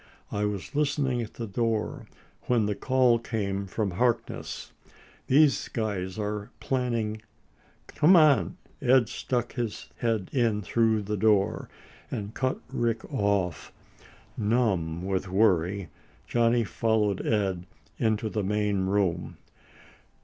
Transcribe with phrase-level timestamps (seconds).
[0.31, 2.07] I was listening at the door
[2.47, 4.71] when the call came from Harkness.
[5.27, 7.21] These guys are planning"
[7.85, 11.69] "Come on!" Ed stuck his head in through the door
[12.09, 13.71] and cut Rick off.
[14.35, 15.89] Numb with worry,
[16.25, 17.67] Johnny followed Ed
[17.99, 19.37] into the main room.